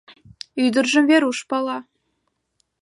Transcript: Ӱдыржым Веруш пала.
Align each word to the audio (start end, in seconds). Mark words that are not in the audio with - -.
Ӱдыржым 0.63 1.05
Веруш 1.09 1.39
пала. 1.49 1.77